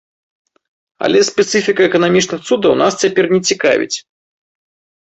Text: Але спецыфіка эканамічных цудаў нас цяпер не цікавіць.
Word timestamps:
Але 1.07 1.19
спецыфіка 1.29 1.81
эканамічных 1.89 2.39
цудаў 2.49 2.73
нас 2.81 2.93
цяпер 3.05 3.25
не 3.37 3.41
цікавіць. 3.51 3.97